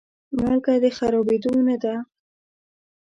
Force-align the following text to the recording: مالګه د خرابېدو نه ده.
مالګه 0.39 0.73
د 0.83 0.85
خرابېدو 0.97 1.53
نه 1.67 1.75
ده. 1.83 1.95